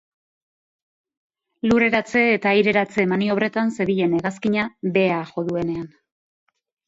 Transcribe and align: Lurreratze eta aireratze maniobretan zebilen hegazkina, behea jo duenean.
Lurreratze 1.69 2.23
eta 2.37 2.53
aireratze 2.53 3.05
maniobretan 3.13 3.75
zebilen 3.77 4.17
hegazkina, 4.21 4.67
behea 4.99 5.23
jo 5.35 5.47
duenean. 5.51 5.85